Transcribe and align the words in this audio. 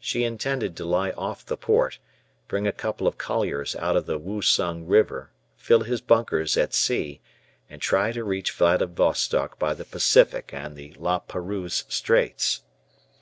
He 0.00 0.24
intended 0.24 0.76
to 0.78 0.84
lie 0.84 1.12
off 1.12 1.46
the 1.46 1.56
port, 1.56 2.00
bring 2.48 2.66
a 2.66 2.72
couple 2.72 3.06
of 3.06 3.16
colliers 3.16 3.76
out 3.76 3.94
of 3.96 4.06
the 4.06 4.18
Woosung 4.18 4.88
River, 4.88 5.30
fill 5.56 5.82
his 5.82 6.00
bunkers 6.00 6.56
at 6.56 6.74
sea, 6.74 7.20
and 7.70 7.80
try 7.80 8.10
to 8.10 8.24
reach 8.24 8.50
Vladivostock 8.50 9.56
by 9.56 9.74
the 9.74 9.84
Pacific 9.84 10.50
and 10.52 10.74
the 10.74 10.94
La 10.98 11.20
Pérouse 11.20 11.84
Straits. 11.88 12.62